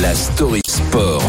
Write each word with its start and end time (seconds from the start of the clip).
la 0.00 0.14
story 0.14 0.60
sport. 0.68 1.22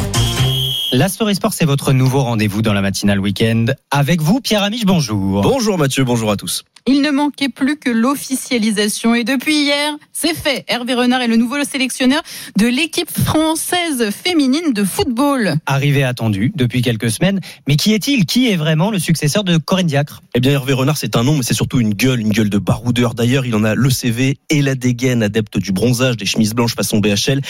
La 0.91 1.07
Story 1.07 1.35
Sport, 1.35 1.53
c'est 1.53 1.65
votre 1.65 1.91
nouveau 1.93 2.21
rendez-vous 2.21 2.61
dans 2.61 2.73
la 2.73 2.81
matinale 2.81 3.19
week-end. 3.19 3.65
Avec 3.91 4.21
vous, 4.21 4.41
Pierre 4.41 4.63
Amiche, 4.63 4.85
bonjour. 4.85 5.41
Bonjour 5.41 5.77
Mathieu, 5.77 6.03
bonjour 6.03 6.31
à 6.31 6.35
tous. 6.35 6.63
Il 6.91 7.03
ne 7.03 7.11
manquait 7.11 7.49
plus 7.49 7.77
que 7.77 7.91
l'officialisation 7.91 9.13
et 9.13 9.23
depuis 9.23 9.53
hier, 9.53 9.95
c'est 10.11 10.33
fait. 10.33 10.65
Hervé 10.67 10.95
Renard 10.95 11.21
est 11.21 11.27
le 11.27 11.35
nouveau 11.35 11.63
sélectionneur 11.63 12.23
de 12.57 12.65
l'équipe 12.65 13.11
française 13.11 14.09
féminine 14.09 14.73
de 14.73 14.83
football. 14.83 15.53
Arrivé 15.67 16.03
attendu 16.03 16.51
depuis 16.55 16.81
quelques 16.81 17.11
semaines, 17.11 17.41
mais 17.67 17.75
qui 17.75 17.93
est-il? 17.93 18.25
Qui 18.25 18.49
est 18.49 18.55
vraiment 18.55 18.89
le 18.89 18.97
successeur 18.97 19.43
de 19.43 19.57
Corinne 19.57 19.85
Diacre? 19.85 20.23
Eh 20.33 20.39
bien 20.39 20.53
Hervé 20.53 20.73
Renard 20.73 20.97
c'est 20.97 21.15
un 21.15 21.23
nom 21.23 21.37
mais 21.37 21.43
c'est 21.43 21.53
surtout 21.53 21.79
une 21.79 21.93
gueule, 21.93 22.21
une 22.21 22.31
gueule 22.31 22.49
de 22.49 22.57
baroudeur. 22.57 23.13
D'ailleurs 23.13 23.45
il 23.45 23.53
en 23.53 23.63
a 23.63 23.75
le 23.75 23.89
CV 23.91 24.39
et 24.49 24.63
la 24.63 24.73
dégaine, 24.73 25.21
adepte 25.21 25.59
du 25.59 25.71
bronzage, 25.71 26.17
des 26.17 26.25
chemises 26.25 26.55
blanches 26.55 26.73
façon 26.73 26.97
BHL 26.97 27.41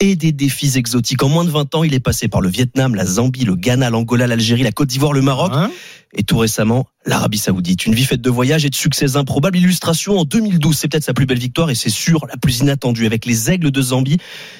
et 0.00 0.16
des 0.16 0.32
défis 0.32 0.72
exotiques. 0.78 1.22
En 1.22 1.28
moins 1.28 1.44
de 1.44 1.50
20 1.50 1.74
ans 1.74 1.84
il 1.84 1.92
est 1.92 2.00
passé 2.00 2.28
par 2.28 2.40
le 2.40 2.48
Vietnam, 2.48 2.94
la 2.94 3.04
Zambie, 3.04 3.44
le 3.44 3.56
Ghana, 3.56 3.90
l'Angola, 3.90 4.26
l'Algérie, 4.26 4.62
la 4.62 4.72
Côte 4.72 4.88
d'Ivoire, 4.88 5.12
le 5.12 5.20
Maroc. 5.20 5.52
Hein? 5.54 5.70
et 6.16 6.22
tout 6.22 6.38
récemment 6.38 6.86
l'Arabie 7.06 7.38
Saoudite. 7.38 7.86
Une 7.86 7.94
vie 7.94 8.04
faite 8.04 8.20
de 8.20 8.30
voyages 8.30 8.64
et 8.64 8.70
de 8.70 8.74
succès 8.74 9.16
improbables. 9.16 9.56
Illustration 9.56 10.18
en 10.18 10.24
2012, 10.24 10.76
c'est 10.76 10.88
peut-être 10.88 11.04
sa 11.04 11.14
plus 11.14 11.24
belle 11.24 11.38
victoire 11.38 11.70
et 11.70 11.74
c'est 11.74 11.88
sûr 11.90 12.26
la 12.26 12.36
plus 12.36 12.58
inattendue. 12.58 13.06
Avec 13.06 13.24
les 13.24 13.50
Aigles 13.50 13.70
de 13.70 13.80
Zambie, 13.80 14.18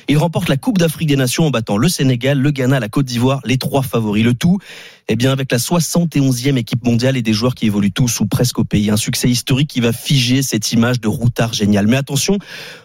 il 0.08 0.16
remporte 0.16 0.48
la 0.48 0.56
Coupe 0.56 0.78
d'Afrique 0.78 1.08
des 1.08 1.16
Nations 1.16 1.46
en 1.46 1.50
battant 1.50 1.76
le 1.76 1.88
Sénégal, 1.88 2.38
le 2.38 2.50
Ghana, 2.52 2.78
la 2.78 2.88
Côte 2.88 3.06
d'Ivoire, 3.06 3.40
les 3.44 3.58
trois 3.58 3.82
favoris. 3.82 4.24
Le 4.24 4.34
tout, 4.34 4.58
eh 5.08 5.16
bien, 5.16 5.32
avec 5.32 5.50
la 5.50 5.58
71e 5.58 6.56
équipe 6.56 6.84
mondiale 6.84 7.16
et 7.16 7.22
des 7.22 7.32
joueurs 7.32 7.54
qui 7.54 7.66
évoluent 7.66 7.92
tous 7.92 8.20
ou 8.20 8.26
presque 8.26 8.58
au 8.60 8.64
pays. 8.64 8.90
Un 8.90 8.96
succès 8.96 9.28
historique 9.28 9.68
qui 9.68 9.80
va 9.80 9.92
figer 9.92 10.42
cette 10.42 10.72
image 10.72 11.00
de 11.00 11.08
routard 11.08 11.52
génial. 11.52 11.88
Mais 11.88 11.96
attention, 11.96 12.38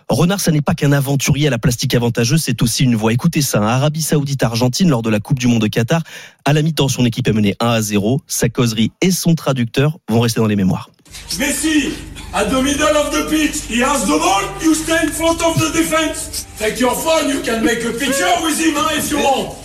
Renard, 0.10 0.42
ça 0.42 0.52
n'est 0.52 0.62
pas 0.62 0.74
qu'un 0.74 0.92
aventurier 0.92 1.48
à 1.48 1.50
la 1.50 1.58
plastique 1.58 1.96
avantageuse, 1.96 2.42
c'est 2.44 2.62
aussi 2.62 2.84
une 2.84 2.96
voix. 2.96 3.14
Écoutez 3.14 3.42
ça, 3.42 3.60
hein. 3.60 3.68
Arabie 3.68 4.02
Saoudite-Argentine 4.02 4.90
lors 4.90 5.02
de 5.02 5.10
la 5.10 5.20
Coupe 5.20 5.40
du 5.40 5.48
Monde 5.48 5.62
de 5.62 5.68
Qatar. 5.68 6.04
À 6.44 6.54
la 6.54 6.62
mi-temps, 6.62 6.90
son 6.90 7.06
équipe 7.06 7.28
est 7.28 7.34
menée 7.34 7.56
1 7.60 7.68
à 7.68 7.82
0. 7.82 8.22
Sa 8.28 8.50
causerie 8.50 8.92
et 9.02 9.12
son 9.12 9.36
traducteur 9.52 9.98
vont 10.08 10.22
rester 10.22 10.40
dans 10.40 10.48
les 10.48 10.56
mémoires. 10.56 10.90
Messi, 11.38 11.94
at 12.34 12.46
the 12.46 12.62
middle 12.64 12.96
of 12.96 13.12
the 13.12 13.30
pitch, 13.30 13.68
he 13.68 13.82
has 13.84 14.06
the 14.08 14.18
ball, 14.18 14.44
you 14.62 14.74
stay 14.74 15.04
in 15.04 15.10
front 15.10 15.44
of 15.44 15.60
the 15.60 15.70
defense. 15.78 16.48
Take 16.58 16.80
your 16.80 16.96
phone, 16.96 17.28
you 17.28 17.42
can 17.42 17.62
make 17.64 17.84
a 17.84 17.92
picture 17.92 18.32
with 18.44 18.58
him 18.58 18.76
huh, 18.76 18.96
if 18.96 19.12
you 19.12 19.18
want. 19.18 19.60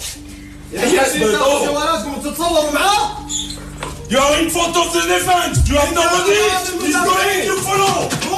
Yes, 0.72 1.16
but 1.20 1.38
oh, 1.38 1.70
you 4.10 4.18
are 4.18 4.38
in 4.42 4.50
front 4.50 4.76
of 4.76 4.92
the 4.92 5.02
defense, 5.06 5.68
you 5.68 5.76
have 5.76 5.94
nobody, 5.94 6.34
he's 6.82 6.96
going, 6.96 7.44
you 7.46 7.56
follow. 7.62 8.35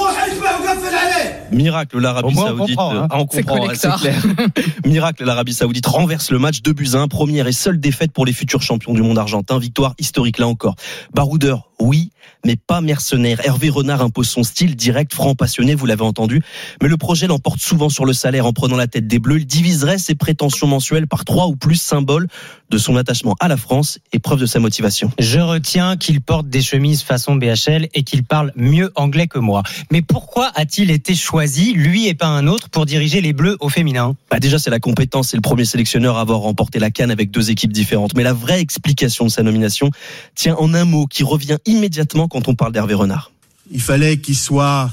Miracle, 1.51 1.98
l'Arabie 1.98 2.34
Saoudite. 2.34 2.77
comprend, 2.77 2.95
hein. 2.97 3.06
Ah, 3.11 3.19
on 3.20 3.27
C'est 3.31 3.42
comprend, 3.42 3.69
c'est 3.75 3.89
collector. 3.89 4.01
clair. 4.01 4.23
Miracle, 4.87 5.25
l'Arabie 5.25 5.55
Saoudite 5.55 5.87
renverse 5.87 6.31
le 6.31 6.39
match 6.39 6.61
2 6.62 6.73
buts 6.73 6.89
à 6.95 6.98
1. 6.98 7.09
Première 7.09 7.47
et 7.47 7.53
seule 7.53 7.81
défaite 7.81 8.12
pour 8.12 8.27
les 8.27 8.33
futurs 8.33 8.62
champions 8.62 8.92
du 8.92 9.03
monde 9.03 9.19
argentin. 9.19 9.59
Victoire 9.59 9.95
historique 9.98 10.39
là 10.39 10.47
encore. 10.47 10.77
Baroudeur, 11.14 11.70
oui, 11.81 12.11
mais 12.45 12.56
pas 12.56 12.81
mercenaire. 12.81 13.41
Hervé 13.45 13.70
Renard 13.70 14.03
impose 14.03 14.29
son 14.29 14.42
style 14.42 14.77
direct, 14.77 15.14
franc, 15.14 15.34
passionné, 15.34 15.75
vous 15.75 15.86
l'avez 15.86 16.03
entendu. 16.05 16.42
Mais 16.83 16.89
le 16.89 16.97
projet 16.97 17.27
l'emporte 17.27 17.61
souvent 17.61 17.89
sur 17.89 18.05
le 18.05 18.12
salaire 18.12 18.47
en 18.47 18.53
prenant 18.53 18.77
la 18.77 18.86
tête 18.86 19.06
des 19.06 19.19
Bleus. 19.19 19.39
Il 19.39 19.47
diviserait 19.47 19.98
ses 19.98 20.14
prétentions 20.14 20.67
mensuelles 20.67 21.06
par 21.06 21.25
trois 21.25 21.47
ou 21.47 21.56
plus 21.56 21.77
symboles 21.77 22.29
de 22.70 22.79
son 22.79 22.97
attachement 22.97 23.36
à 23.41 23.48
la 23.48 23.56
France 23.56 23.98
et 24.12 24.19
preuve 24.19 24.41
de 24.41 24.47
sa 24.47 24.61
motivation. 24.61 25.11
Je 25.19 25.41
retiens 25.41 25.97
qu'il 25.97 26.20
porte 26.20 26.48
des 26.48 26.61
chemises 26.61 27.03
façon 27.03 27.36
BHL 27.36 27.89
et 27.95 28.03
qu'il 28.03 28.25
parle 28.25 28.53
mieux 28.56 28.92
anglais 28.97 29.27
que 29.27 29.39
moi. 29.39 29.62
Mais 29.91 29.98
pourquoi 30.03 30.51
a-t-il 30.55 30.91
été 30.91 31.15
choisi, 31.15 31.73
lui 31.73 32.09
et 32.09 32.15
pas 32.15 32.27
un 32.27 32.47
autre, 32.47 32.69
pour 32.69 32.87
diriger 32.87 33.21
les 33.21 33.33
Bleus 33.33 33.57
au 33.61 33.69
féminin? 33.69 34.15
Bah 34.31 34.41
déjà, 34.41 34.59
c'est 34.59 34.71
la 34.71 34.81
compétence. 34.81 35.29
C'est 35.29 35.37
le 35.37 35.43
premier 35.43 35.65
sélectionneur 35.65 36.17
à 36.17 36.21
avoir 36.21 36.41
remporté 36.41 36.79
la 36.79 36.91
canne 36.91 37.11
avec 37.11 37.31
deux 37.31 37.51
équipes 37.51 37.73
différentes. 37.73 38.15
Mais 38.15 38.23
la 38.23 38.33
vraie 38.33 38.61
explication 38.61 39.25
de 39.25 39.31
sa 39.31 39.43
nomination 39.43 39.91
tient 40.35 40.57
en 40.57 40.75
un 40.75 40.85
mot 40.85 41.07
qui 41.07 41.23
revient 41.23 41.59
immédiatement 41.67 42.29
quand 42.29 42.49
on 42.49 42.55
parle 42.55 42.73
d'Hervé 42.73 42.95
Renard. 42.95 43.33
Il 43.70 43.81
fallait 43.81 44.19
qu'il 44.19 44.37
soit 44.37 44.91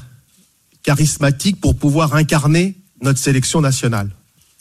charismatique 0.84 1.60
pour 1.60 1.76
pouvoir 1.76 2.16
incarner 2.16 2.76
notre 3.02 3.20
sélection 3.20 3.62
nationale. 3.62 4.10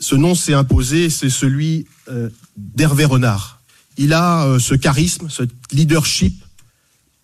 Ce 0.00 0.14
nom 0.14 0.34
s'est 0.34 0.54
imposé, 0.54 1.10
c'est 1.10 1.30
celui 1.30 1.86
euh, 2.08 2.30
d'Hervé 2.56 3.04
Renard. 3.04 3.60
Il 3.96 4.12
a 4.12 4.44
euh, 4.44 4.58
ce 4.58 4.74
charisme, 4.74 5.28
ce 5.28 5.44
leadership 5.72 6.43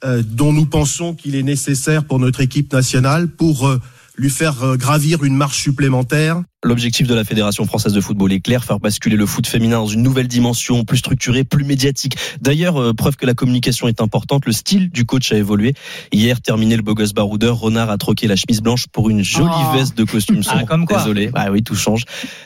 euh, 0.04 0.22
dont 0.26 0.52
nous 0.52 0.66
pensons 0.66 1.14
qu'il 1.14 1.34
est 1.34 1.42
nécessaire 1.42 2.04
pour 2.04 2.18
notre 2.18 2.40
équipe 2.40 2.72
nationale 2.72 3.28
pour 3.28 3.68
euh, 3.68 3.78
lui 4.16 4.30
faire 4.30 4.62
euh, 4.62 4.76
gravir 4.76 5.24
une 5.24 5.36
marche 5.36 5.62
supplémentaire. 5.62 6.42
L'objectif 6.62 7.06
de 7.06 7.15
la 7.15 7.25
Fédération 7.25 7.65
française 7.65 7.94
de 7.94 8.03
football 8.03 8.34
est 8.34 8.41
clair, 8.41 8.62
faire 8.65 8.81
basculer 8.81 9.16
le 9.16 9.25
foot 9.25 9.47
féminin 9.47 9.78
dans 9.78 9.87
une 9.87 10.03
nouvelle 10.03 10.28
dimension, 10.28 10.84
plus 10.84 10.98
structurée, 10.98 11.43
plus 11.43 11.65
médiatique. 11.65 12.16
D'ailleurs, 12.43 12.76
euh, 12.76 12.93
preuve 12.93 13.16
que 13.16 13.25
la 13.25 13.32
communication 13.32 13.88
est 13.88 14.03
importante, 14.03 14.44
le 14.44 14.53
style 14.53 14.91
du 14.91 15.06
coach 15.06 15.32
a 15.32 15.37
évolué. 15.37 15.72
Hier, 16.12 16.38
terminé 16.43 16.76
le 16.76 16.82
beau 16.82 16.93
gosse 16.93 17.15
baroudeur, 17.15 17.59
Renard 17.59 17.88
a 17.88 17.97
troqué 17.97 18.26
la 18.26 18.37
chemise 18.37 18.60
blanche 18.60 18.88
pour 18.93 19.09
une 19.09 19.25
jolie 19.25 19.48
Oh. 19.50 19.72
veste 19.75 19.97
de 19.97 20.04
costume 20.04 20.43
sombre. 20.43 20.59
Ah, 20.60 20.66
comme 20.66 20.84
quoi. 20.84 20.98
Désolé, 20.98 21.31
ah 21.34 21.50
oui, 21.50 21.62
tout 21.62 21.75
change. 21.75 22.03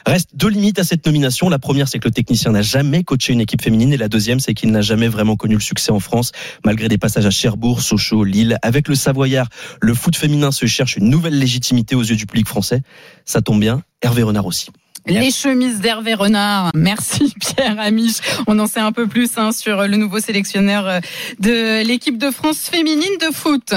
Reste 0.07 0.31
deux 0.35 0.49
limites 0.49 0.79
à 0.79 0.85
cette 0.85 1.05
nomination. 1.07 1.49
La 1.49 1.59
première, 1.59 1.89
c'est 1.89 1.99
que 1.99 2.07
le 2.07 2.15
technicien 2.15 2.53
n'a 2.53 2.63
jamais 2.63 3.03
coaché 3.03 3.33
une 3.33 3.41
équipe 3.41 3.63
féminine, 3.63 3.93
et 3.93 3.97
la 3.97 4.09
deuxième, 4.09 4.39
c'est 4.39 4.55
qu'il 4.55 4.71
n'a 4.71 4.81
jamais 4.81 5.09
vraiment 5.09 5.35
connu 5.35 5.55
le 5.55 5.61
succès 5.61 5.91
en 5.91 5.99
France, 5.99 6.31
malgré 6.65 6.87
des 6.87 6.99
passages 6.99 7.27
à 7.27 7.31
Cherbourg, 7.31 7.83
Sochaux, 7.83 8.23
Lille. 8.23 8.59
Avec 8.63 8.87
le 8.87 8.95
Savoyard, 8.95 9.49
le 9.81 9.93
foot 9.93 10.15
féminin 10.15 10.53
se 10.53 10.67
cherche 10.67 10.97
une 10.99 11.11
nouvelle 11.11 11.37
légitimité 11.37 11.97
aux 11.97 12.03
yeux 12.05 12.15
du 12.15 12.27
public 12.27 12.47
français. 12.47 12.83
Ça 13.25 13.43
tombe 13.43 13.59
bien, 13.59 13.83
Hervé 14.03 14.23
Renard 14.23 14.47
aussi. 14.47 14.71
Les 15.07 15.31
chemises 15.31 15.81
d'Hervé 15.81 16.15
Renard. 16.15 16.71
Merci 16.75 17.35
Pierre 17.41 17.79
Amiche. 17.79 18.21
On 18.47 18.59
en 18.59 18.67
sait 18.67 18.81
un 18.81 18.93
peu 18.93 19.07
plus 19.07 19.37
hein, 19.37 19.53
sur 19.53 19.87
le 19.87 19.97
nouveau 19.99 20.19
sélectionneur 20.19 20.87
euh, 20.87 21.01
de 21.41 21.87
l'équipe 21.87 22.17
de 22.17 22.31
France 22.31 22.71
féminine 22.71 23.19
de 23.21 23.35
foot. 23.35 23.75